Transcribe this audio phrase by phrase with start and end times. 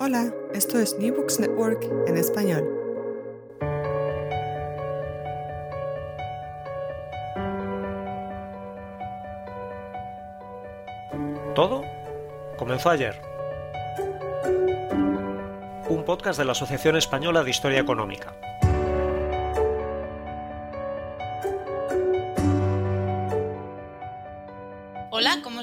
[0.00, 2.68] Hola, esto es New Books Network en español.
[11.54, 11.82] Todo
[12.56, 13.14] comenzó ayer.
[15.88, 18.34] Un podcast de la Asociación Española de Historia Económica.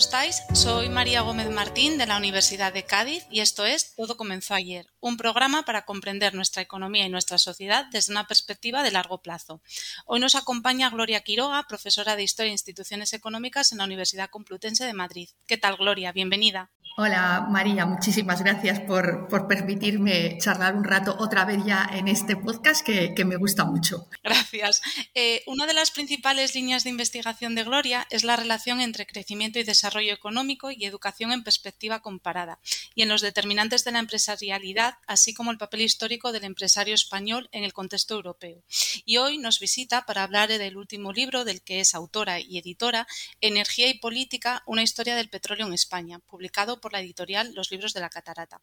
[0.01, 0.41] Estáis?
[0.55, 4.87] Soy María Gómez Martín de la Universidad de Cádiz y esto es Todo comenzó ayer,
[4.99, 9.61] un programa para comprender nuestra economía y nuestra sociedad desde una perspectiva de largo plazo.
[10.07, 14.85] Hoy nos acompaña Gloria Quiroga, profesora de Historia e Instituciones Económicas en la Universidad Complutense
[14.85, 15.29] de Madrid.
[15.45, 16.11] ¿Qué tal, Gloria?
[16.11, 16.71] Bienvenida.
[16.97, 22.85] Hola María, muchísimas gracias por, permitirme charlar un rato otra vez ya en este podcast
[22.85, 24.09] que, me gusta mucho.
[24.23, 24.81] Gracias.
[25.13, 29.57] Eh, una de las principales líneas de investigación de Gloria es la relación entre crecimiento
[29.59, 32.59] y desarrollo económico y educación en perspectiva comparada
[32.93, 37.47] y en los determinantes de la empresarialidad, así como el papel histórico del empresario español
[37.53, 38.63] en el contexto europeo.
[39.05, 43.07] Y hoy nos visita para hablar del último libro del que es autora y editora,
[43.39, 47.93] Energía y Política, una historia del petróleo en España, publicado por la editorial Los Libros
[47.93, 48.61] de la Catarata.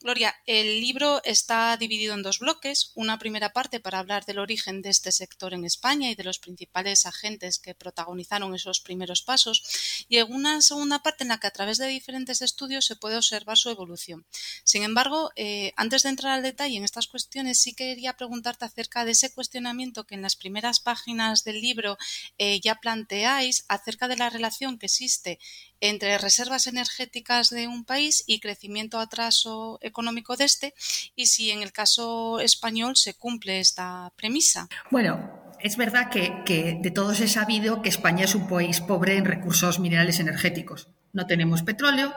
[0.00, 2.92] Gloria, el libro está dividido en dos bloques.
[2.94, 6.38] Una primera parte para hablar del origen de este sector en España y de los
[6.38, 10.04] principales agentes que protagonizaron esos primeros pasos.
[10.08, 13.56] Y una segunda parte en la que a través de diferentes estudios se puede observar
[13.56, 14.26] su evolución.
[14.64, 19.04] Sin embargo, eh, antes de entrar al detalle en estas cuestiones, sí quería preguntarte acerca
[19.04, 21.96] de ese cuestionamiento que en las primeras páginas del libro
[22.38, 25.38] eh, ya planteáis acerca de la relación que existe
[25.80, 30.74] entre reservas energéticas de un país y crecimiento atraso económico de este
[31.14, 34.68] y si en el caso español se cumple esta premisa.
[34.90, 39.24] Bueno, es verdad que, de todos he sabido que España es un país pobre en
[39.24, 40.88] recursos minerales energéticos.
[41.16, 42.12] No tenemos petróleo,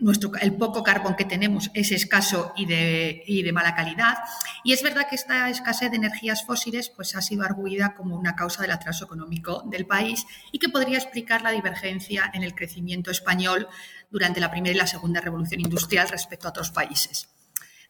[0.00, 4.18] nuestro, el poco carbón que tenemos es escaso y de, y de, mala calidad.
[4.64, 8.34] Y es verdad que esta escasez de energías fósiles pues, ha sido arguida como una
[8.34, 13.12] causa del atraso económico del país y que podría explicar la divergencia en el crecimiento
[13.12, 13.68] español
[14.10, 17.28] durante la primera y la segunda revolución industrial respecto a otros países.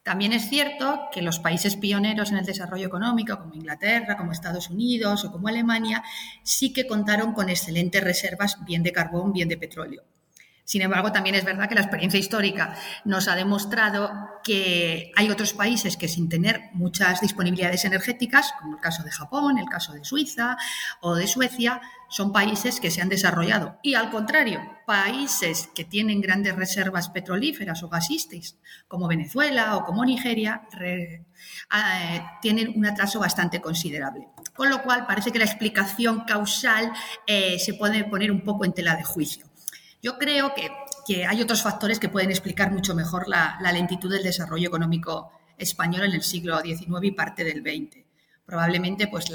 [0.03, 4.69] También es cierto que los países pioneros en el desarrollo económico, como Inglaterra, como Estados
[4.69, 6.03] Unidos o como Alemania,
[6.43, 10.03] sí que contaron con excelentes reservas, bien de carbón, bien de petróleo.
[10.65, 14.11] Sin embargo, también es verdad que la experiencia histórica nos ha demostrado
[14.43, 19.57] que hay otros países que sin tener muchas disponibilidades energéticas, como el caso de Japón,
[19.57, 20.57] el caso de Suiza
[21.01, 23.79] o de Suecia, son países que se han desarrollado.
[23.81, 28.55] Y al contrario, países que tienen grandes reservas petrolíferas o gasísticas,
[28.87, 30.61] como Venezuela o como Nigeria,
[31.71, 34.27] ah, tienen un atraso bastante considerable.
[34.55, 36.93] Con lo cual, parece que la explicación causal
[37.25, 39.52] eh, se puede poner un poco en tela de juicio.
[40.03, 44.67] Yo creo que, hay otros factores que pueden explicar mucho mejor la, lentitud del desarrollo
[44.67, 48.03] económico español en el siglo XIX y parte del XX.
[48.45, 49.31] Probablemente pues,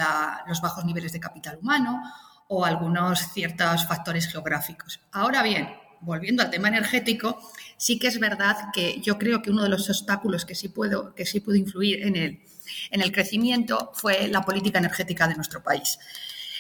[0.47, 2.03] los bajos niveles de capital humano
[2.49, 5.01] o algunos ciertos factores geográficos.
[5.11, 5.71] Ahora bien,
[6.01, 7.41] volviendo al tema energético,
[7.79, 11.15] sí que es verdad que yo creo que uno de los obstáculos que sí, puedo,
[11.15, 12.43] que sí pudo influir en el,
[12.91, 15.99] en el crecimiento fue la política energética de nuestro país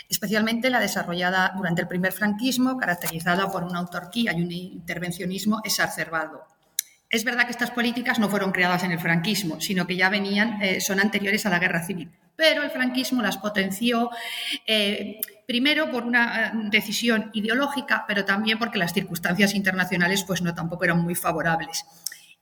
[0.09, 6.47] especialmente la desarrollada durante el primer franquismo, caracterizada por una autarquía y un intervencionismo exacerbado.
[7.11, 10.61] Es verdad que estas políticas no fueron creadas en el franquismo, sino que ya venían,
[10.63, 12.11] eh, son anteriores a la guerra civil.
[12.37, 14.11] Pero el franquismo las potenció
[14.67, 20.55] eh, primero por una eh, decisión ideológica, pero también porque las circunstancias internacionales pues no
[20.55, 21.85] tampoco eran muy favorables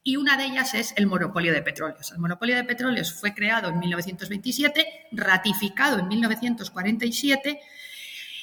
[0.06, 2.12] y una de ellas es el monopolio de petróleos.
[2.12, 7.61] El monopolio de petróleos fue creado en 1927, ratificado en 1947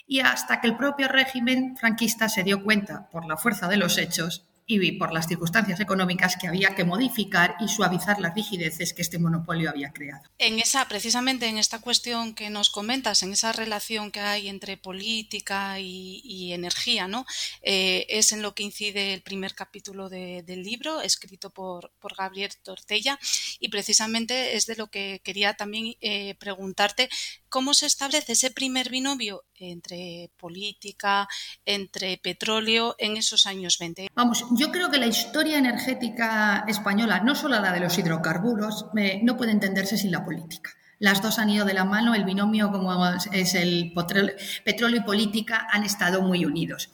[0.05, 3.97] y hasta que el propio régimen franquista se dio cuenta, por la fuerza de los
[3.97, 9.01] hechos, y por las circunstancias económicas que había que modificar y suavizar las rigideces que
[9.01, 10.23] este monopolio había creado.
[10.37, 14.77] En esa, precisamente en esta cuestión que nos comentas, en esa relación que hay entre
[14.77, 17.25] política y, energía, ¿no?
[17.61, 22.51] Eh, es en lo que incide el primer capítulo del libro, escrito por, por, Gabriel
[22.61, 23.17] Tortella,
[23.59, 27.09] y precisamente es de lo que quería también eh, preguntarte
[27.53, 31.27] cómo se establece ese primer binomio entre política,
[31.67, 34.07] entre petróleo en esos años 20.
[34.15, 38.87] Vamos, yo creo que la historia energética española, no solo la de los hidrocarburos,
[39.21, 40.71] no puede entenderse sin la política.
[40.97, 42.91] Las dos han ido de la mano, el binomio como
[43.31, 46.89] es el petróleo y política han estado muy unidos.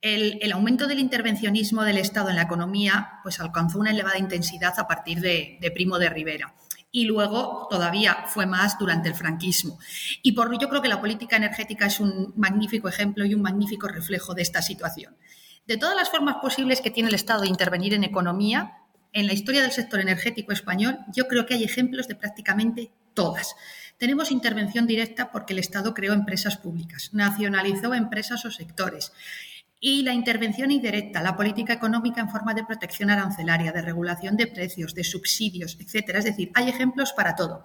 [0.00, 4.86] El, aumento del intervencionismo del Estado en la economía pues, alcanzó una elevada intensidad a
[4.86, 6.54] partir de Primo de Rivera
[6.90, 9.78] y luego todavía fue más durante el franquismo.
[10.22, 13.88] Y por yo creo que la política energética es un magnífico ejemplo y un magnífico
[13.88, 15.16] reflejo de esta situación.
[15.66, 18.78] De todas las formas posibles que tiene el Estado de intervenir en economía,
[19.12, 23.54] en la historia del sector energético español, yo creo que hay ejemplos de prácticamente todas.
[23.98, 29.12] Tenemos intervención directa porque el Estado creó empresas públicas, nacionalizó empresas o sectores.
[29.80, 34.48] Y la intervención indirecta, la política económica en forma de protección arancelaria, de regulación de
[34.48, 36.18] precios, de subsidios, etcétera.
[36.18, 37.62] Es decir, hay ejemplos para todo.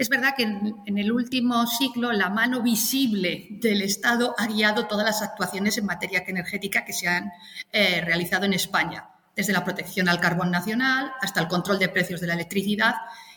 [0.00, 5.04] Es verdad que en, el último siglo la mano visible del Estado ha guiado todas
[5.04, 7.30] las actuaciones en materia energética que se han
[7.70, 12.20] eh, realizado en España, desde la protección al carbón nacional hasta el control de precios
[12.22, 12.94] de la electricidad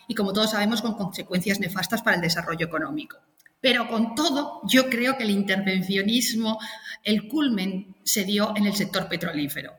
[0.07, 3.18] y, como todos sabemos, con consecuencias nefastas para el desarrollo económico.
[3.60, 6.60] Pero con todo, yo creo que el intervencionismo,
[7.03, 9.73] el culmen, se dio en el sector petrolífero,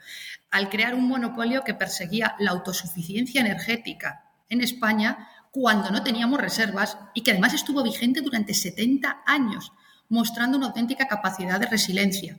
[0.50, 6.98] al crear un monopolio que perseguía la autosuficiencia energética en España cuando no teníamos reservas
[7.14, 9.72] y que además estuvo vigente durante 70 años,
[10.08, 12.36] mostrando una auténtica capacidad de resiliencia.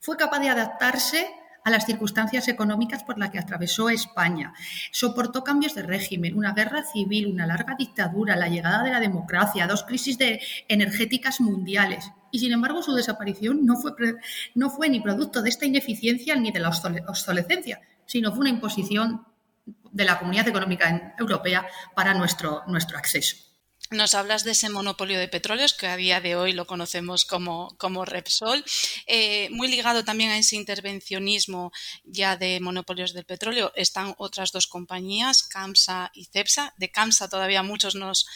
[0.00, 1.28] Fue capaz de adaptarse
[1.66, 4.54] a las circunstancias económicas por las que atravesó España.
[4.92, 9.66] Soportó cambios de régimen, una guerra civil, una larga dictadura, la llegada de la democracia,
[9.66, 12.12] dos crisis de energéticas mundiales.
[12.36, 13.92] Y sin embargo, su desaparición no fue,
[14.54, 19.24] no fue ni producto de esta ineficiencia ni de la obsolescencia, sino fue una imposición
[19.90, 23.36] de la Comunidad Económica Europea para nuestro, nuestro acceso.
[23.90, 28.04] Nos hablas de ese monopolio de petróleos que a día de hoy lo conocemos como,
[28.04, 28.64] Repsol,
[29.06, 31.70] eh, muy ligado también a ese intervencionismo
[32.04, 36.74] ya de monopolios del petróleo están otras dos compañías, CAMSA y CEPSA.
[36.78, 38.26] De CAMSA todavía muchos nos,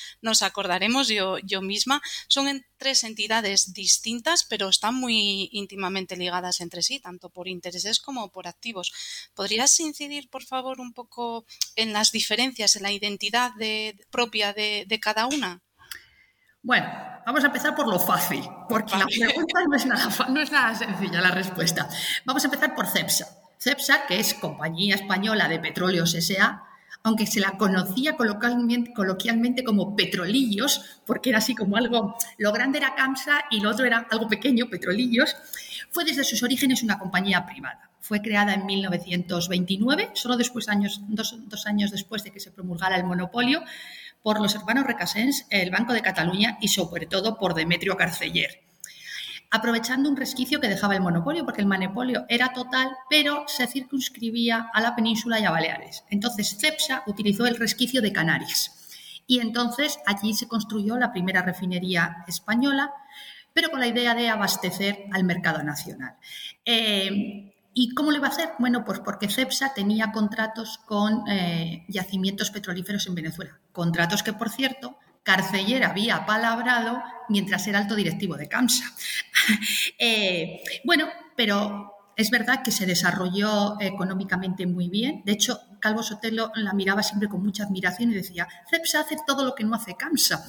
[0.42, 2.00] acordaremos, yo, yo misma.
[2.28, 8.30] Son tres entidades distintas, pero están muy íntimamente ligadas entre sí, tanto por intereses como
[8.30, 8.92] por activos.
[9.34, 11.44] ¿Podrías incidir, por favor, un poco
[11.74, 13.52] en las diferencias, en la identidad
[14.10, 15.49] propia de, de cada una?
[16.62, 16.86] Bueno,
[17.24, 20.74] vamos a empezar por lo fácil, porque la pregunta no es, nada, no es nada
[20.74, 21.88] sencilla la respuesta.
[22.24, 23.26] Vamos a empezar por CEPSA.
[23.58, 26.64] CEPSA, que es Compañía Española de Petróleos S.A.,
[27.02, 32.78] aunque se la conocía coloquialmente, coloquialmente, como petrolillos, porque era así como algo, lo grande
[32.78, 35.34] era CAMSA y lo otro era algo pequeño, petrolillos,
[35.90, 37.90] fue desde sus orígenes una compañía privada.
[38.00, 42.96] Fue creada en 1929, solo después años, dos, dos años después de que se promulgara
[42.96, 43.62] el monopolio,
[44.22, 48.70] por los hermanos Recasens, el Banco de Cataluña y sobre todo por Demetrio Carceller
[49.50, 54.70] aprovechando un resquicio que dejaba el monopolio, porque el monopolio era total, pero se circunscribía
[54.72, 56.04] a la península y a Baleares.
[56.08, 58.76] Entonces CEPSA utilizó el resquicio de Canarias.
[59.26, 62.92] Y entonces allí se construyó la primera refinería española,
[63.52, 66.16] pero con la idea de abastecer al mercado nacional.
[66.64, 68.50] Eh, ¿Y cómo le va a hacer?
[68.58, 73.58] Bueno, pues porque CEPSA tenía contratos con eh, yacimientos petrolíferos en Venezuela.
[73.72, 78.84] Contratos que, por cierto, Carceller había palabrado mientras era alto directivo de CAMSA.
[79.98, 85.22] Eh, bueno, pero es verdad que se desarrolló económicamente muy bien.
[85.24, 89.44] De hecho, Calvo Sotelo la miraba siempre con mucha admiración y decía, CEPSA hace todo
[89.44, 90.44] lo que no hace CAMSA.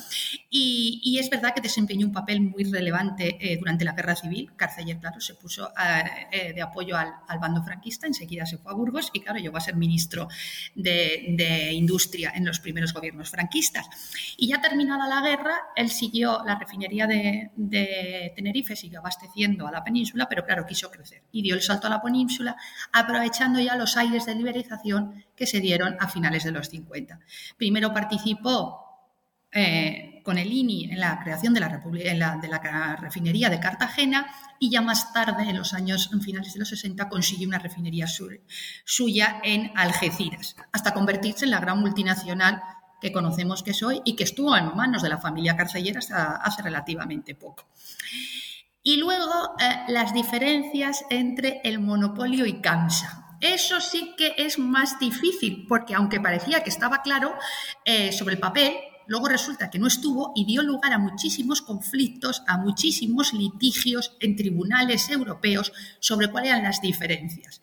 [0.49, 4.51] Y, es verdad que desempeñó un papel muy relevante eh, durante la Guerra Civil.
[4.55, 8.75] Carceller, claro, se puso eh, eh, de apoyo al, bando franquista, enseguida se fue a
[8.75, 10.27] Burgos y, claro, llegó a ser ministro
[10.75, 13.87] de, Industria en los primeros gobiernos franquistas.
[14.37, 19.71] Y ya terminada la guerra, él siguió la refinería de, de Tenerife, siguió abasteciendo a
[19.71, 22.55] la península, pero claro, quiso crecer y dio el salto a la península,
[22.91, 27.19] aprovechando ya los aires de liberización que se dieron a finales de los 50.
[27.57, 28.91] Primero participó
[29.53, 34.27] eh, con el INI en la creación de la, refinería de Cartagena
[34.59, 38.07] y ya más tarde, en los años finales de los 60, consiguió una refinería
[38.85, 42.61] suya en Algeciras, hasta convertirse en la gran multinacional
[43.01, 46.61] que conocemos que soy y que estuvo en manos de la familia carcellera hasta hace
[46.61, 47.67] relativamente poco.
[48.83, 53.20] Y luego eh, las diferencias entre el monopolio y CAMSA.
[53.41, 57.33] Eso sí que es más difícil, porque aunque parecía que estaba claro
[57.83, 58.75] eh, sobre el papel,
[59.07, 64.35] luego resulta que no estuvo y dio lugar a muchísimos conflictos, a muchísimos litigios en
[64.35, 67.61] tribunales europeos sobre cuáles eran las diferencias.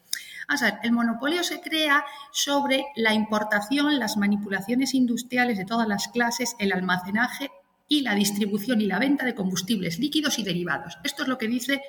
[0.52, 6.08] O sea, el monopolio se crea sobre la importación, las manipulaciones industriales de todas las
[6.08, 7.50] clases, el almacenaje
[7.86, 10.98] y la distribución y la venta de combustibles líquidos y derivados.
[11.04, 11.82] Esto es lo que dice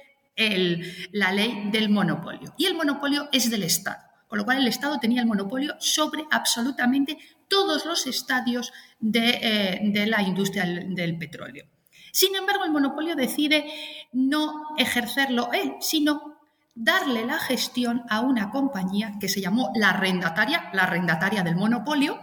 [1.12, 2.54] la ley del monopolio.
[2.58, 6.24] Y el monopolio es del Estado, con lo cual el Estado tenía el monopolio sobre
[6.32, 7.18] absolutamente
[7.50, 11.66] todos los estadios de, eh, la industria del, petróleo.
[12.12, 13.66] Sin embargo, el monopolio decide
[14.14, 16.38] no ejercerlo él, sino
[16.74, 22.20] darle la gestión a una compañía que se llamó la arrendataria, la arrendataria del monopolio,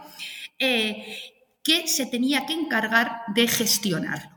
[0.57, 1.17] eh,
[1.63, 4.31] que se tenía que encargar de gestionarlo.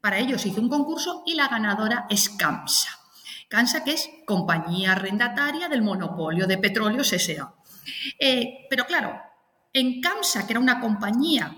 [0.00, 2.99] Para ello se hizo un concurso y la ganadora es CAMSA.
[3.50, 7.52] CAMSA, que es Compañía Arrendataria del Monopolio de Petróleos S.A.
[8.18, 9.20] Eh, pero claro,
[9.72, 11.56] en CAMSA, que era una compañía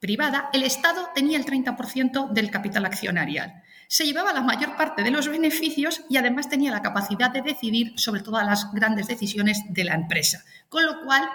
[0.00, 3.62] privada, el Estado tenía el 30% del capital accionarial.
[3.86, 7.92] Se llevaba la mayor parte de los beneficios y además tenía la capacidad de decidir
[7.96, 10.42] sobre todas las grandes decisiones de la empresa.
[10.70, 11.28] Con lo cual,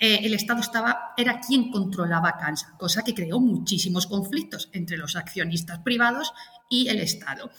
[0.00, 5.14] eh, el Estado estaba, era quien controlaba CAMSA, cosa que creó muchísimos conflictos entre los
[5.14, 6.32] accionistas privados
[6.70, 7.50] y el Estado.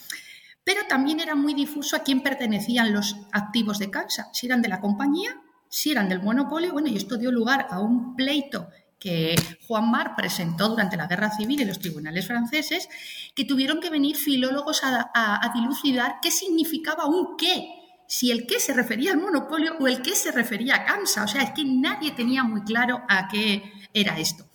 [0.63, 4.70] Pero también era muy difuso a quién pertenecían los activos de CAMSA, si eran de
[4.70, 5.38] la compañía
[5.74, 9.36] si eran del monopolio, bueno, y esto dio lugar a un pleito que
[9.67, 12.88] Juan Mar presentó durante la Guerra Civil en los tribunales franceses,
[13.34, 17.70] que tuvieron que venir filólogos a, dilucidar qué significaba un qué,
[18.08, 21.24] si el qué se refería al monopolio o el qué se refería a CAMSA.
[21.24, 23.63] O sea, es que nadie tenía muy claro a qué
[23.96, 24.46] era esto.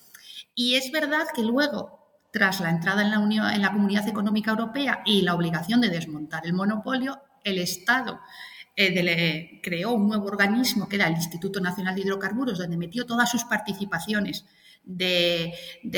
[0.54, 1.97] Y es verdad que luego,
[2.30, 5.88] tras la entrada en la, Unión, en la Comunidad Económica Europea y la obligación de
[5.88, 8.20] desmontar el monopolio, el Estado
[8.76, 13.28] eh, creó un nuevo organismo que era el Instituto Nacional de Hidrocarburos, donde metió todas
[13.28, 14.44] sus participaciones
[14.84, 15.52] de,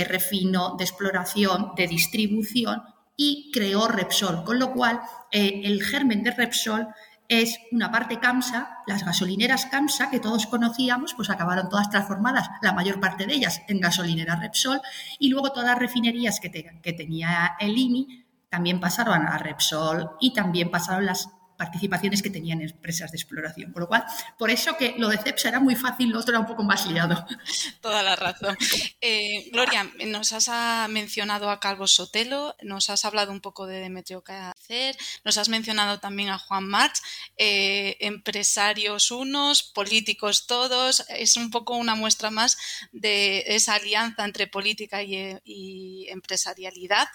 [0.08, 2.82] refino, de exploración, de distribución
[3.16, 6.88] y creó Repsol, con lo cual eh, el germen de Repsol
[7.30, 12.72] es una parte CAMSA, las gasolineras CAMSA que todos conocíamos, pues acabaron todas transformadas, la
[12.72, 14.80] mayor parte de ellas en gasolineras Repsol,
[15.20, 20.32] y luego todas las refinerías que, que tenía el INI también pasaron a Repsol y
[20.32, 23.70] también pasaron las participaciones que tenían empresas de exploración.
[23.70, 24.02] Por lo cual,
[24.38, 26.86] por eso que lo de CEPSA era muy fácil, lo otro era un poco más
[26.86, 27.22] liado.
[27.82, 28.56] Toda la razón.
[29.02, 34.22] Eh, Gloria, nos has mencionado a Calvo Sotelo, nos has hablado un poco de Demetrio
[34.22, 36.96] Cacer, nos has mencionado también a Juan March,
[37.36, 42.56] eh, empresarios unos, políticos todos, es un poco una muestra más
[42.92, 47.06] de esa alianza entre política y, y empresarialidad.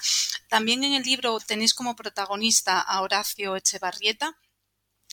[0.50, 4.35] También en el libro tenéis como protagonista a Horacio Echevarrieta,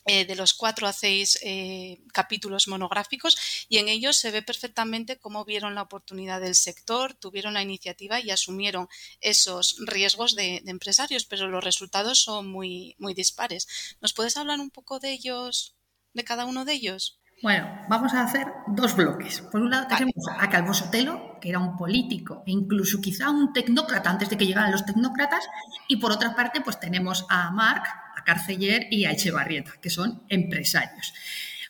[0.04, 5.18] eh, de los cuatro a seis eh, capítulos monográficos y en ellos se ve perfectamente
[5.18, 8.88] cómo vieron la oportunidad del sector, tuvieron la iniciativa y asumieron
[9.20, 13.68] esos riesgos de, empresarios, pero los resultados son muy, muy dispares.
[14.00, 15.76] ¿Nos puedes hablar un poco de ellos,
[16.14, 17.20] de cada uno de ellos?
[17.40, 19.40] Bueno, vamos a hacer dos bloques.
[19.40, 23.52] Por un lado tenemos a Calvo Sotelo, que era un político e incluso quizá un
[23.52, 25.48] tecnócrata antes de que llegaran los tecnócratas,
[25.88, 27.84] y por otra parte pues tenemos a Marc,
[28.24, 31.14] Carceller y a Echevarrieta, que son empresarios.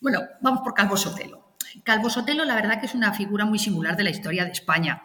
[0.00, 1.54] Bueno, vamos por Calvo Sotelo.
[1.84, 5.04] Calvo Sotelo, la verdad que es una figura muy singular de la historia de España.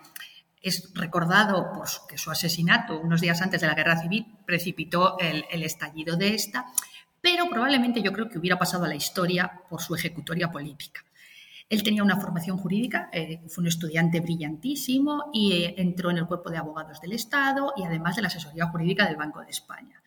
[0.62, 5.46] Es recordado por que su asesinato unos días antes de la Guerra Civil precipitó el,
[5.64, 6.66] estallido de esta,
[7.22, 11.06] pero probablemente yo creo que hubiera pasado a la historia por su ejecutoria política.
[11.70, 16.26] Él tenía una formación jurídica, eh, fue un estudiante brillantísimo y eh, entró en el
[16.26, 20.02] cuerpo de abogados del Estado y además de la asesoría jurídica del Banco de España.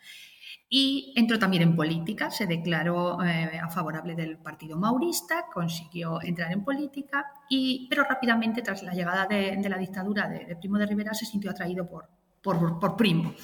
[0.73, 6.53] Y entró también en política, se declaró eh, a favorable del partido maurista, consiguió entrar
[6.53, 11.13] en política, y, pero rápidamente, tras la llegada de, la dictadura de, Primo de Rivera,
[11.13, 12.09] se sintió atraído por,
[12.41, 13.35] por, Primo.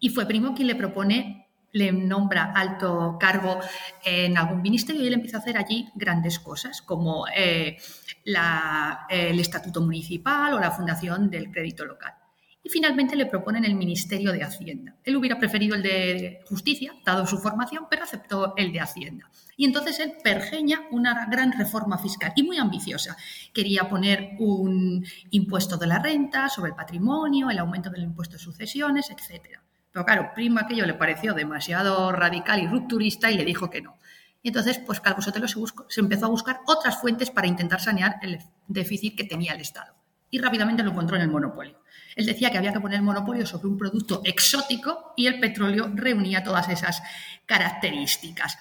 [0.00, 3.60] Y fue Primo quien le propone, le nombra alto cargo
[4.04, 7.76] en algún ministerio y él empieza a hacer allí grandes cosas, como eh,
[8.24, 12.21] el estatuto municipal o la fundación del crédito local
[12.64, 14.94] y finalmente le proponen el Ministerio de Hacienda.
[15.02, 19.28] Él hubiera preferido el de Justicia, dado su formación, pero aceptó el de Hacienda.
[19.56, 23.16] Y entonces él pergeña una gran reforma fiscal y muy ambiciosa.
[23.52, 28.42] Quería poner un impuesto de la renta sobre el patrimonio, el aumento del impuesto de
[28.42, 29.58] sucesiones, etc.
[29.92, 33.98] Pero claro, Primo aquello le pareció demasiado radical y rupturista y le dijo que no.
[34.40, 38.16] Y entonces, pues Calvo Sotelo se, se empezó a buscar otras fuentes para intentar sanear
[38.22, 39.94] el déficit que tenía el Estado.
[40.30, 41.81] Y rápidamente lo encontró en el monopolio.
[42.16, 46.42] Él decía que había que poner monopolio sobre un producto exótico y el petróleo reunía
[46.42, 47.02] todas esas
[47.46, 48.58] características.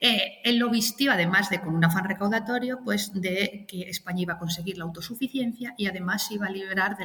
[0.00, 4.34] Eh, él lo vistió, además de con un afán recaudatorio, pues de que España iba
[4.34, 6.96] a conseguir la autosuficiencia y además se iba a liberar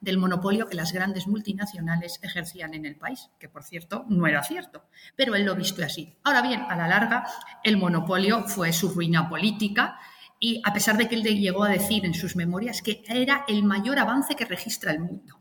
[0.00, 4.42] del monopolio que las grandes multinacionales ejercían en el país, que por cierto no era
[4.42, 4.84] cierto,
[5.16, 6.14] pero él lo vistió así.
[6.24, 7.26] Ahora bien, a la larga,
[7.64, 9.98] el monopolio fue su ruina política,
[10.38, 13.64] y a pesar de que él llegó a decir en sus memorias que era el
[13.64, 15.40] mayor avance que registra el mundo.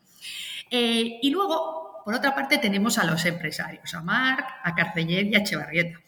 [0.71, 5.35] Eh, y luego, por otra parte, tenemos a los empresarios, a Marc, a Carceller y
[5.35, 5.99] a Echevarrieta,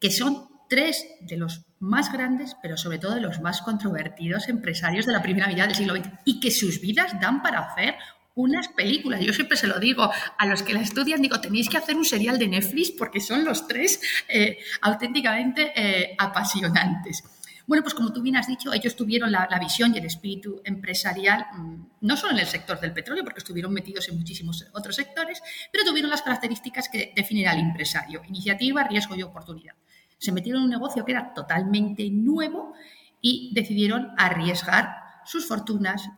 [0.00, 5.06] que son tres de los más grandes, pero sobre todo de los más controvertidos empresarios
[5.06, 7.96] de la primera mitad del siglo XX y que sus vidas dan para hacer
[8.34, 9.20] unas películas.
[9.20, 12.04] Yo siempre se lo digo a los que la estudian, digo, tenéis que hacer un
[12.04, 17.22] serial de Netflix porque son los tres eh, auténticamente eh, apasionantes.
[17.66, 21.46] Bueno, pues como tú bien has dicho, ellos tuvieron la, visión y el espíritu empresarial,
[21.52, 25.42] mm, no solo en el sector del petróleo, porque estuvieron metidos en muchísimos otros sectores,
[25.72, 29.74] pero tuvieron las características que definen al empresario, iniciativa, riesgo y oportunidad.
[30.18, 32.74] Se metieron en un negocio que era totalmente nuevo
[33.20, 36.10] y decidieron arriesgar sus fortunas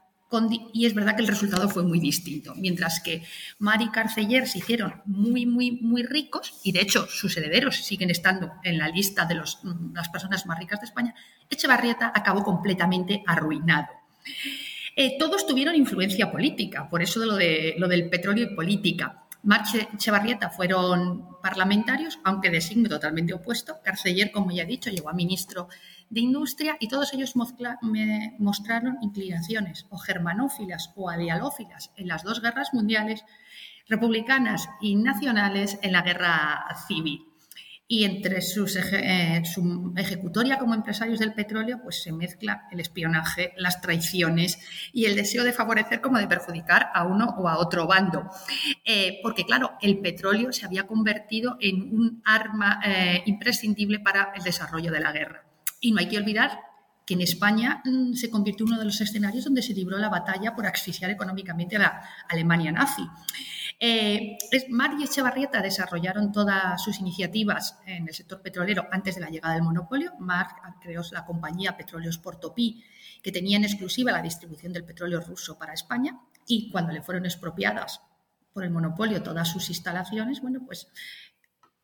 [0.73, 2.55] y es verdad que el resultado fue muy distinto.
[2.57, 3.23] Mientras que
[3.59, 8.11] Mar y Carceller se hicieron muy, muy, muy ricos, y de hecho sus herederos siguen
[8.11, 11.15] estando en la lista de mm, las personas más ricas de España,
[11.49, 13.89] Echevarrieta acabó completamente arruinado.
[14.97, 19.23] Eh, todos tuvieron influencia política, por eso de lo, de lo del petróleo y política.
[19.43, 23.77] Marche Echevarrieta fueron parlamentarios, aunque de signo totalmente opuesto.
[23.85, 25.69] Carceller, como ya he dicho, llegó a ministro
[26.11, 32.73] de Industria y todos ellos mostraron inclinaciones o germanófilas o adialófilas en las dos guerras
[32.73, 33.25] mundiales,
[33.89, 37.27] republicanas y nacionales en la guerra civil
[37.89, 43.53] y entre sus eh, su ejecutoria como empresarios del petróleo pues se mezcla el espionaje,
[43.57, 44.59] las traiciones
[44.93, 48.29] y el deseo de favorecer como de perjudicar a uno o a otro bando.
[48.85, 54.43] Eh, porque claro, el petróleo se había convertido en un arma eh, imprescindible para el
[54.43, 55.46] desarrollo de la guerra.
[55.87, 56.59] Y no hay que olvidar
[57.07, 60.09] que en España mm, se convirtió en uno de los escenarios donde se libró la
[60.09, 63.03] batalla por asfixiar económicamente a la Alemania nazi.
[63.79, 64.37] Eh,
[64.71, 69.55] Mar y Echevarrieta desarrollaron todas sus iniciativas en el sector petrolero antes de la llegada
[69.55, 70.15] del monopolio.
[70.19, 70.49] Mar
[70.83, 72.83] creó la compañía Petróleos Portopí,
[73.23, 77.27] que tenía en exclusiva la distribución del petróleo ruso para España, y cuando le fueron
[77.27, 78.01] expropiadas
[78.53, 80.89] por el monopolio todas sus instalaciones, bueno, pues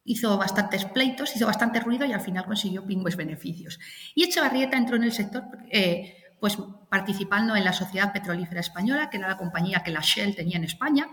[0.05, 3.79] hizo bastantes pleitos, hizo bastante ruido y al final consiguió pingües beneficios.
[4.15, 9.19] Y Echevarrieta entró en el sector eh, pues participando en la Sociedad Petrolífera Española, que
[9.19, 11.07] era la compañía que la Shell tenía en España,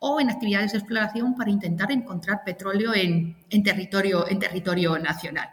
[0.00, 5.48] o en actividades de exploración para intentar encontrar petróleo en, territorio, nacional.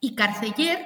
[0.00, 0.84] Y Carceller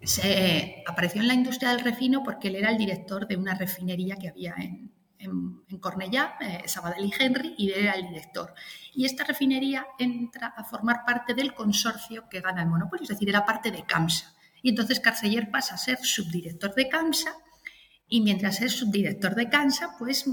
[0.00, 4.16] se apareció en la industria del refino porque él era el director de una refinería
[4.16, 8.54] que había en, en, Cornellá, eh, Sabadell y Henry, y era el director.
[8.94, 13.28] Y esta refinería entra a formar parte del consorcio que gana el monopolio, es decir,
[13.28, 14.34] era parte de CAMSA.
[14.62, 17.34] Y entonces Carceller pasa a ser subdirector de CAMSA
[18.10, 20.24] y mientras es subdirector de CAMSA, pues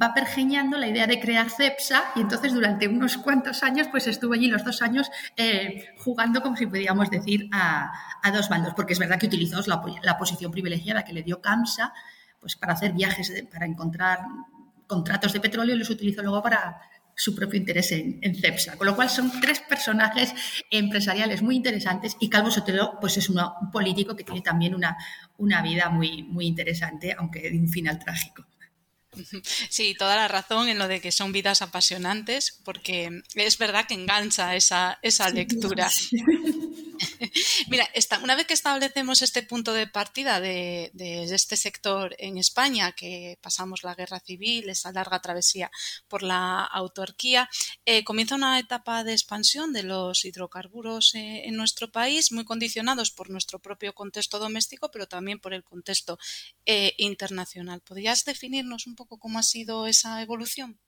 [0.00, 4.32] va pergeñando la idea de crear CEPSA y entonces durante unos cuantos años pues estuvo
[4.32, 7.92] allí los dos años eh, jugando, como si pudiéramos decir, a,
[8.32, 11.92] dos bandos, porque es verdad que utilizó la, la, posición privilegiada que le dio CAMSA
[12.40, 14.20] pues para hacer viajes, para encontrar
[14.86, 16.80] contratos de petróleo y los utilizó luego para
[17.14, 18.76] su propio interés en, CEPSA.
[18.76, 20.32] Con lo cual son tres personajes
[20.70, 23.40] empresariales muy interesantes y Calvo Sotelo pues es un
[23.72, 24.96] político que tiene también una,
[25.36, 28.46] una vida muy, muy interesante, aunque de un final trágico.
[29.70, 33.94] Sí, toda la razón en lo de que son vidas apasionantes, porque es verdad que
[33.94, 35.90] engancha esa, esa lectura.
[37.68, 37.88] Mira,
[38.22, 43.82] una vez que establecemos este punto de partida de, este sector en España, que pasamos
[43.82, 45.70] la guerra civil, esa larga travesía
[46.08, 47.48] por la autarquía,
[47.84, 53.10] eh, comienza una etapa de expansión de los hidrocarburos eh, en nuestro país, muy condicionados
[53.10, 56.18] por nuestro propio contexto doméstico, pero también por el contexto
[56.66, 57.80] eh, internacional.
[57.80, 60.78] ¿Podrías definirnos un poco cómo ha sido esa evolución?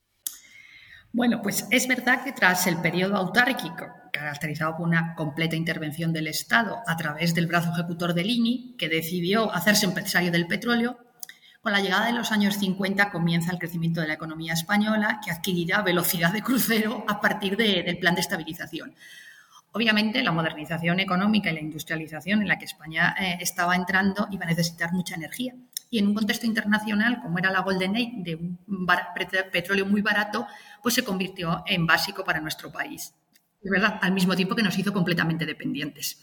[1.12, 6.27] Bueno, pues es verdad que tras el periodo autárquico, caracterizado por una completa intervención del
[6.27, 10.99] Estado a través del brazo ejecutor del INI, que decidió hacerse empresario del petróleo,
[11.61, 15.31] con la llegada de los años 50 comienza el crecimiento de la economía española, que
[15.31, 18.94] adquirirá velocidad de crucero a partir del plan de estabilización.
[19.73, 24.44] Obviamente, la modernización económica y la industrialización en la que España eh, estaba entrando iba
[24.44, 25.55] a necesitar mucha energía
[25.90, 28.87] y en un contexto internacional como era la Golden Age de un
[29.53, 30.46] petróleo muy barato,
[30.83, 33.14] pues se convirtió en básico para nuestro país.
[33.61, 36.18] Es verdad, al mismo tiempo que nos hizo completamente dependientes.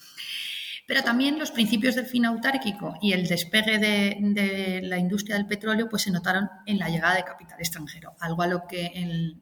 [0.88, 5.89] Pero también los principios del fin autárquico y el despegue de, la industria del petróleo
[5.89, 9.41] pues se notaron en la llegada de capital extranjero, algo a lo que el,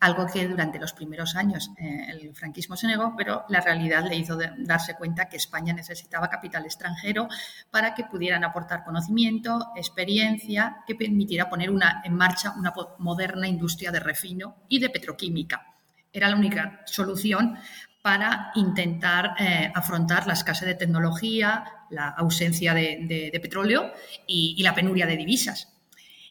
[0.00, 4.16] algo que durante los primeros años eh, el franquismo se negó, pero la realidad le
[4.16, 7.28] hizo darse cuenta que España necesitaba capital extranjero
[7.70, 11.70] para que pudieran aportar conocimiento, experiencia, que permitiera poner
[12.04, 15.74] en marcha una moderna industria de refino y de petroquímica.
[16.12, 17.58] Era la única solución
[18.02, 23.92] para intentar eh, afrontar la escasez de tecnología, la ausencia de, petróleo
[24.26, 25.75] y la penuria de divisas.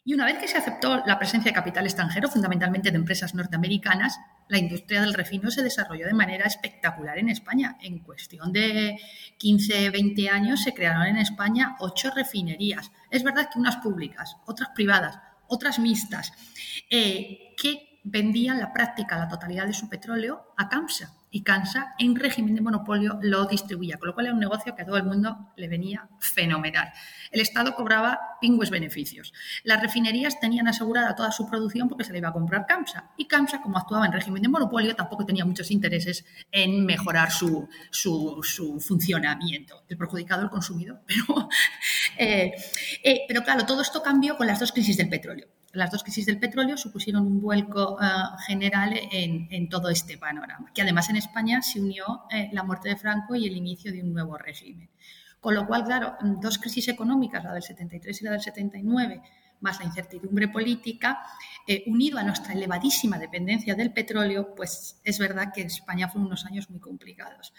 [0.07, 4.19] Y una vez que se aceptó la presencia de capital extranjero, fundamentalmente de empresas norteamericanas,
[4.47, 7.75] la industria del refino se desarrolló de manera espectacular en España.
[7.81, 8.99] En cuestión de
[9.39, 12.91] 15, 20 años se crearon en España ocho refinerías.
[13.09, 16.31] Es verdad que unas públicas, otras privadas, otras mixtas,
[16.91, 17.55] eh,
[18.05, 22.61] vendían la práctica, la totalidad de su petróleo a Camsa y Cansa en régimen de
[22.61, 25.67] monopolio lo distribuía, con lo cual era un negocio que a todo el mundo le
[25.67, 26.93] venía fenomenal.
[27.31, 29.33] El Estado cobraba pingües beneficios.
[29.63, 33.25] Las refinerías tenían asegurada toda su producción porque se le iba a comprar Camsa y
[33.25, 38.79] Camsa, como actuaba en régimen de monopolio, tampoco tenía muchos intereses en mejorar su, su,
[38.79, 39.83] funcionamiento.
[39.89, 41.01] El perjudicado el consumidor.
[41.07, 41.49] Pero,
[42.17, 42.53] eh,
[43.03, 46.25] eh, pero claro, todo esto cambió con las dos crisis del petróleo las dos crisis
[46.25, 48.05] del petróleo supusieron un vuelco eh,
[48.47, 52.95] general en, todo este panorama, que además en España se unió eh, la muerte de
[52.95, 54.89] Franco y el inicio de un nuevo régimen.
[55.39, 59.21] Con lo cual, claro, dos crisis económicas, la del 73 y la del 79,
[59.61, 61.21] más la incertidumbre política,
[61.67, 66.27] eh, unido a nuestra elevadísima dependencia del petróleo, pues es verdad que en España fueron
[66.27, 67.53] unos años muy complicados.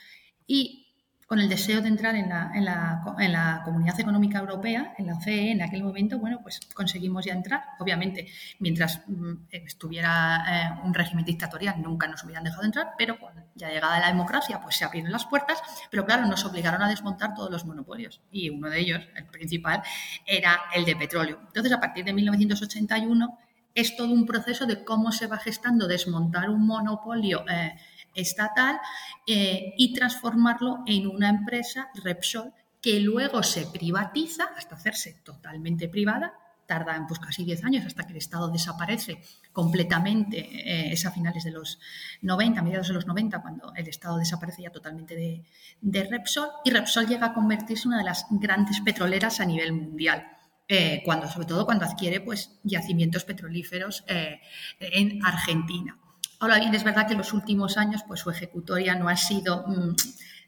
[0.46, 0.85] Y
[1.26, 5.06] con el deseo de entrar en la, en, la, en la, Comunidad Económica Europea, en
[5.06, 7.64] la CE, en aquel momento, bueno, pues conseguimos ya entrar.
[7.80, 8.28] Obviamente,
[8.60, 13.70] mientras mm, estuviera eh, un régimen dictatorial, nunca nos hubieran dejado entrar, pero cuando ya
[13.70, 15.60] llegada la democracia, pues se abrieron las puertas,
[15.90, 18.20] pero claro, nos obligaron a desmontar todos los monopolios.
[18.30, 19.82] Y uno de ellos, el principal,
[20.24, 21.40] era el de petróleo.
[21.48, 23.38] Entonces, a partir de 1981,
[23.74, 27.44] es todo un proceso de cómo se va gestando desmontar un monopolio.
[27.48, 27.74] Eh,
[28.16, 28.80] estatal
[29.26, 36.32] eh, y transformarlo en una empresa, Repsol, que luego se privatiza hasta hacerse totalmente privada.
[36.66, 40.38] Tarda pues, casi 10 años hasta que el Estado desaparece completamente.
[40.38, 41.78] Eh, es a finales de los
[42.22, 46.48] 90, mediados de los 90, cuando el Estado desaparece ya totalmente de, Repsol.
[46.64, 50.26] Y Repsol llega a convertirse en una de las grandes petroleras a nivel mundial.
[50.68, 55.96] Eh, cuando, sobre todo cuando adquiere pues, yacimientos petrolíferos en Argentina.
[56.38, 59.64] Ahora bien, es verdad que en los últimos años pues, su ejecutoria no ha sido
[59.66, 59.94] mm,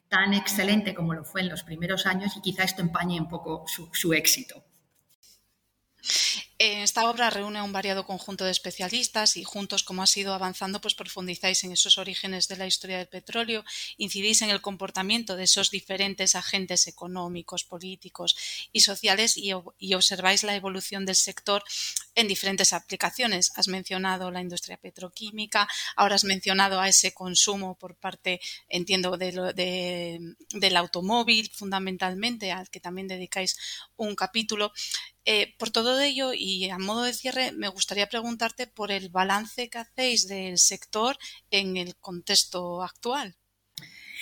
[0.09, 3.65] tan excelente como lo fue en los primeros años y quizá esto empañe un poco
[3.67, 4.65] su éxito.
[6.61, 10.81] Esta obra reúne a un variado conjunto de especialistas y juntos, como ha sido avanzando,
[10.81, 13.65] pues profundizáis en esos orígenes de la historia del petróleo,
[13.97, 18.37] incidís en el comportamiento de esos diferentes agentes económicos, políticos
[18.73, 19.53] y sociales y,
[19.95, 21.63] observáis la evolución del sector
[22.17, 23.53] en diferentes aplicaciones.
[23.55, 30.77] Has mencionado la industria petroquímica, ahora has mencionado a ese consumo por parte, entiendo, del
[30.77, 33.57] automóvil fundamentalmente, al que también dedicáis
[33.97, 34.73] un capítulo.
[35.31, 39.69] Eh, por todo ello y a modo de cierre, me gustaría preguntarte por el balance
[39.69, 41.19] que hacéis del sector
[41.51, 43.37] en el contexto actual.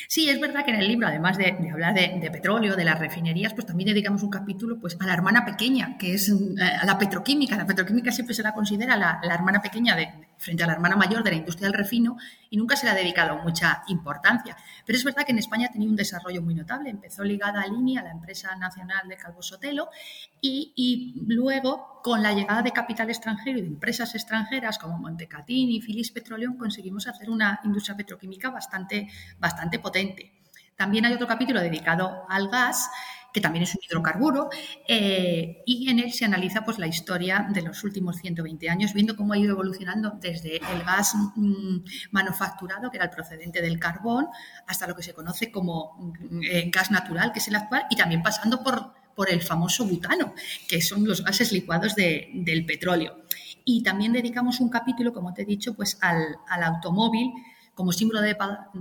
[0.09, 3.55] Sí, es verdad que en el libro, además de, hablar de, petróleo, de las refinerías,
[3.55, 6.99] pues también dedicamos un capítulo pues, a la hermana pequeña, que es eh, a la
[6.99, 7.57] petroquímica.
[7.57, 10.96] La petroquímica siempre se la considera la, la hermana pequeña de, frente a la hermana
[10.96, 12.16] mayor de la industria del refino
[12.51, 14.57] y nunca se le ha dedicado mucha importancia.
[14.85, 16.90] Pero es verdad que en España ha tenido un desarrollo muy notable.
[16.90, 19.88] Empezó ligada a Línea, la empresa nacional de Calvo Sotelo,
[20.40, 25.81] y, luego, con la llegada de capital extranjero y de empresas extranjeras como Montecatín y
[25.81, 30.33] Philips Petroleum, conseguimos hacer una industria petroquímica bastante, bastante potente.
[30.77, 32.90] También hay otro capítulo dedicado al gas
[33.37, 34.49] que también es un hidrocarburo,
[34.88, 39.14] eh, y en él se analiza pues, la historia de los últimos 120 años, viendo
[39.14, 41.81] cómo ha ido evolucionando desde el gas mm,
[42.12, 44.29] manufacturado, que era el procedente del carbón,
[44.66, 45.99] hasta lo que se conoce como
[46.31, 49.85] mm, eh, gas natural, que es el actual, y también pasando por, por el famoso
[49.85, 50.33] butano,
[50.66, 53.18] que son los gases licuados del petróleo.
[53.66, 57.35] Y también dedicamos un capítulo, como te he dicho, pues al, al automóvil,
[57.76, 58.34] como símbolo de,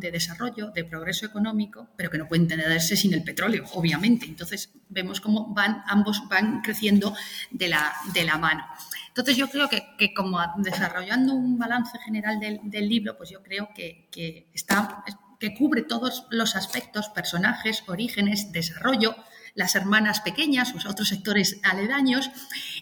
[0.09, 4.25] desarrollo, de progreso económico, pero que no puede entenderse sin el petróleo, obviamente.
[4.25, 7.13] Entonces vemos cómo van, ambos van creciendo
[7.51, 8.65] de la, mano.
[9.09, 14.47] Entonces yo creo que, como desarrollando un balance general del, libro, pues yo creo que,
[14.53, 15.03] está,
[15.41, 19.17] que cubre todos los aspectos, personajes, orígenes, desarrollo,
[19.55, 22.31] las hermanas pequeñas, los otros sectores aledaños.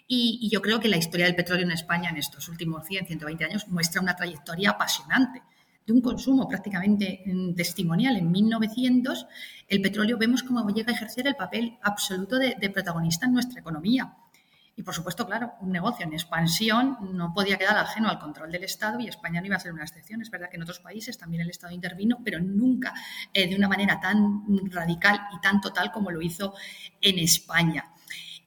[0.08, 3.45] Y, yo creo que la historia del petróleo en España en estos últimos 100, 120
[3.45, 5.41] años muestra una trayectoria apasionante
[5.86, 9.28] de un consumo prácticamente mm, testimonial en 1900,
[9.67, 14.15] el petróleo vemos cómo llega a ejercer el papel absoluto de, protagonista en nuestra economía.
[14.76, 18.63] Y por supuesto, claro, un negocio en expansión no podía quedar ajeno al control del
[18.63, 20.22] Estado y España no iba a ser una excepción.
[20.22, 22.91] Es verdad que en otros países también el Estado intervino, pero nunca
[23.34, 26.56] eh, de una manera tan radical y tan total como lo hizo
[27.02, 27.86] en España.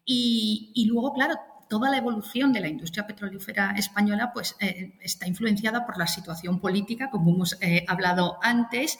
[0.04, 1.36] Y, y luego, claro,
[1.68, 6.60] toda la evolución de la industria petrolífera española pues, eh, está influenciada por la situación
[6.60, 8.98] política, como hemos eh, hablado antes,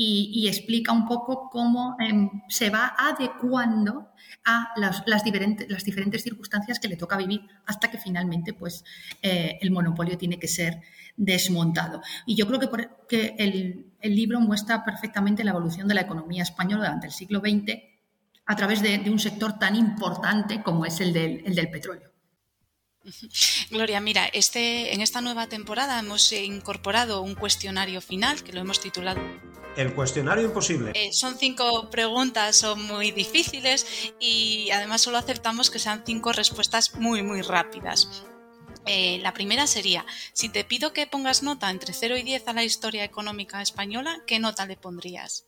[0.00, 4.12] y, explica un poco cómo em, se va adecuando
[4.44, 8.84] a las, diferentes, circunstancias que le toca vivir hasta que finalmente pues,
[9.22, 10.82] eh, el monopolio tiene que ser
[11.16, 12.00] desmontado.
[12.26, 12.60] Y yo creo
[13.08, 17.97] que, el, libro muestra perfectamente la evolución de la economía española durante el siglo XX
[18.48, 22.10] a través de, un sector tan importante como es el del, petróleo.
[23.70, 28.80] Gloria, mira, este, en esta nueva temporada hemos incorporado un cuestionario final que lo hemos
[28.80, 29.20] titulado
[29.76, 30.92] El cuestionario imposible.
[30.94, 33.86] Eh, son cinco preguntas, son muy difíciles
[34.18, 38.24] y además solo aceptamos que sean cinco respuestas muy, muy rápidas.
[38.86, 42.52] Eh, la primera sería, si te pido que pongas nota entre 0 y 10 a
[42.54, 45.47] la historia económica española, ¿qué nota le pondrías?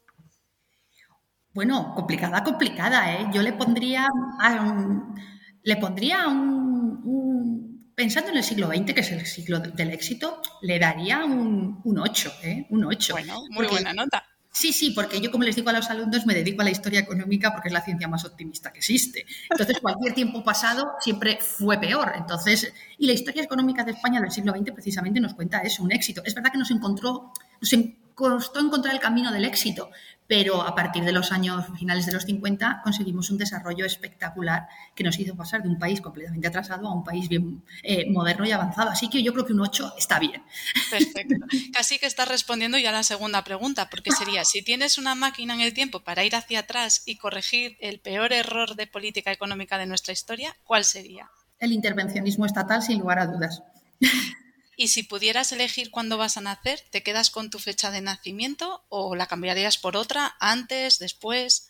[1.53, 3.27] Bueno, complicada, complicada, ¿eh?
[3.33, 5.15] Yo le pondría un,
[5.63, 10.79] le pondría un, pensando en el siglo XX, que es el siglo del éxito, le
[10.79, 12.67] daría un, un 8, ¿eh?
[12.71, 13.13] Un 8.
[13.15, 14.25] Bueno, muy buena nota.
[14.53, 17.01] Sí, sí, porque yo, como les digo a los alumnos, me dedico a la historia
[17.01, 19.25] económica porque es la ciencia más optimista que existe.
[19.49, 22.13] Entonces, cualquier tiempo pasado siempre fue peor.
[22.17, 25.93] Entonces, y la historia económica de España del siglo XX precisamente nos cuenta eso, un
[25.93, 26.23] éxito.
[26.25, 27.75] Es verdad que nos encontró, nos
[28.15, 29.91] costó encontrar el camino del éxito,
[30.31, 35.03] pero a partir de los años finales de los 50 conseguimos un desarrollo espectacular que
[35.03, 38.53] nos hizo pasar de un país completamente atrasado a un país bien eh, moderno y
[38.53, 38.91] avanzado.
[38.91, 40.45] Así que yo creo que un 8 está bien.
[40.89, 41.35] Perfecto.
[41.73, 45.53] Casi que estás respondiendo ya a la segunda pregunta, porque sería, si tienes una máquina
[45.55, 49.79] en el tiempo para ir hacia atrás y corregir el peor error de política económica
[49.79, 51.29] de nuestra historia, ¿cuál sería?
[51.59, 53.65] El intervencionismo estatal, sin lugar a dudas.
[54.81, 58.87] Y si pudieras elegir cuándo vas a nacer, ¿te quedas con tu fecha de nacimiento
[58.89, 61.69] o la cambiarías por otra antes, después?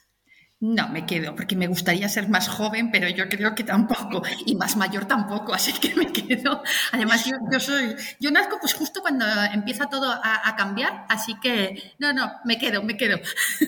[0.60, 4.54] No, me quedo, porque me gustaría ser más joven, pero yo creo que tampoco, y
[4.54, 6.62] más mayor tampoco, así que me quedo.
[6.92, 12.12] Además, yo, soy, yo nazco pues justo cuando empieza todo a, cambiar, así que no,
[12.12, 13.18] no, me quedo, me quedo.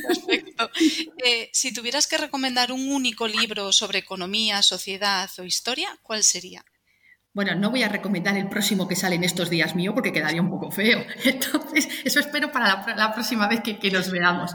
[0.07, 0.71] Perfecto.
[1.25, 6.65] Eh, si tuvieras que recomendar un único libro sobre economía, sociedad o historia, ¿cuál sería?
[7.35, 10.43] Bueno, no voy a recomendar el próximo que sale en estos días mío porque quedaría
[10.43, 11.03] un poco feo.
[11.25, 14.53] Entonces, eso espero para la, próxima vez que, nos veamos.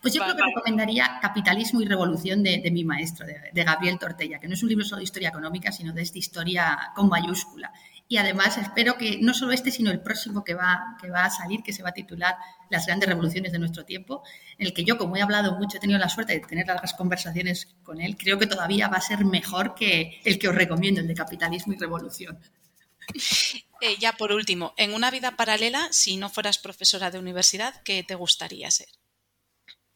[0.00, 4.38] Pues yo creo que recomendaría Capitalismo y Revolución de, mi maestro, de, de, Gabriel Tortella,
[4.38, 7.72] que no es un libro solo de historia económica, sino de esta historia con mayúscula
[8.10, 11.30] y además espero que no solo este, sino el próximo que va, que va a
[11.30, 12.34] salir, que se va a titular
[12.68, 14.24] Las grandes revoluciones de nuestro tiempo,
[14.58, 16.92] en el que yo, como he hablado mucho, he tenido la suerte de tener largas
[16.94, 21.00] conversaciones con él, creo que todavía va a ser mejor que el que os recomiendo,
[21.00, 22.38] el de capitalismo y revolución.
[23.82, 28.02] Eh, ya por último, en una vida paralela, si no fueras profesora de universidad, ¿qué
[28.02, 28.88] te gustaría ser?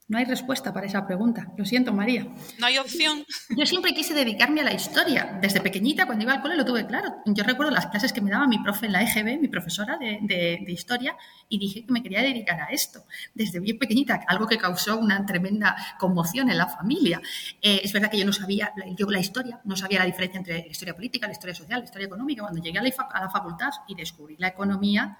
[0.06, 1.50] No hay respuesta para esa pregunta.
[1.56, 2.26] Lo siento, María.
[2.58, 3.24] No hay opción.
[3.56, 5.38] Yo siempre quise dedicarme a la historia.
[5.40, 7.14] Desde pequeñita, cuando iba al cole, lo tuve claro.
[7.24, 10.62] Yo recuerdo las clases que me daba mi profe en la EGB, mi profesora de,
[10.68, 11.16] historia,
[11.48, 13.04] y dije que me quería dedicar a esto.
[13.32, 17.22] Desde bien pequeñita, algo que causó una tremenda conmoción en la familia.
[17.62, 20.58] Eh, es verdad que yo no sabía, yo la historia, no sabía la diferencia entre
[20.58, 22.42] la historia política, la historia social, la historia económica.
[22.42, 25.16] Cuando llegué a la, a la facultad y descubrí la economía,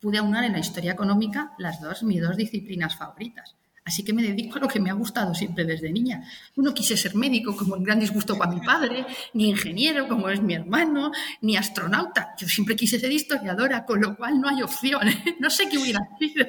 [0.00, 3.56] pude aunar en la historia económica las dos, mis dos disciplinas favoritas.
[3.88, 6.22] Así que me dedico a lo que me ha gustado siempre desde niña.
[6.56, 10.42] No quise ser médico como un gran disgusto para mi padre, ni ingeniero como es
[10.42, 12.34] mi hermano, ni astronauta.
[12.38, 15.08] Yo siempre quise ser historiadora, con lo cual no hay opción.
[15.08, 15.36] ¿eh?
[15.40, 16.46] No sé qué hubiera sido.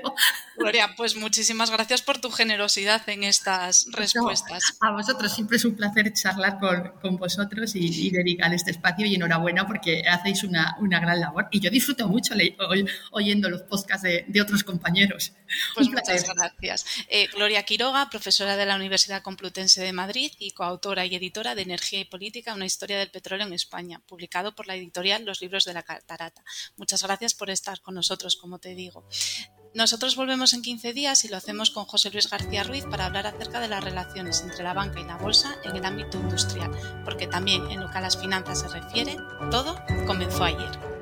[0.58, 4.78] Gloria, pues muchísimas gracias por tu generosidad en estas respuestas.
[4.82, 9.66] a vosotros siempre es un placer charlar con, vosotros y, dedicar este espacio y enhorabuena
[9.66, 11.48] porque hacéis una, gran labor.
[11.52, 12.34] Y yo disfruto mucho
[13.12, 15.32] oyendo los podcasts de, otros compañeros.
[15.74, 16.86] Pues muchas gracias.
[17.08, 21.64] Eh, Gloria Quiroga, profesora de la Universidad Complutense de Madrid y coautora y editora de
[21.64, 25.66] Energía y Política, una historia del petróleo en España, publicado por la editorial Los Libros
[25.66, 26.44] de la Catarata.
[26.78, 29.08] Muchas gracias por estar con nosotros, como te digo.
[29.74, 33.28] Nosotros volvemos en 15 días y lo hacemos con José Luis García Ruiz para hablar
[33.28, 36.72] acerca de las relaciones entre la banca y la bolsa en el ámbito industrial,
[37.06, 39.18] porque también en lo que a las finanzas se refiere,
[39.52, 40.99] todo comenzó ayer.